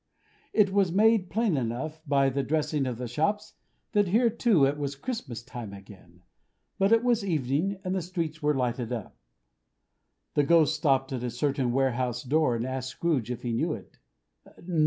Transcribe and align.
It 0.51 0.73
was 0.73 0.91
made 0.91 1.29
plain 1.29 1.55
enough, 1.55 2.01
by 2.07 2.31
the 2.31 2.41
dressing 2.41 2.87
of 2.87 2.97
the 2.97 3.07
shops, 3.07 3.53
that 3.91 4.07
here 4.07 4.31
too 4.31 4.65
it 4.65 4.79
was 4.79 4.95
Christmas 4.95 5.43
time 5.43 5.73
again; 5.73 6.23
but 6.79 6.91
it 6.91 7.03
was 7.03 7.23
evening, 7.23 7.77
and 7.83 7.93
the 7.93 8.01
streets 8.01 8.41
were 8.41 8.55
lighted 8.55 8.91
up. 8.91 9.15
The 10.33 10.41
Ghost 10.43 10.73
stopped 10.73 11.13
at 11.13 11.21
a 11.21 11.29
certain 11.29 11.71
warehouse 11.71 12.23
door, 12.23 12.55
and 12.55 12.65
asked 12.65 12.89
Scrooge 12.89 13.29
if 13.29 13.43
he 13.43 13.53
knew 13.53 13.73
it. 13.73 13.99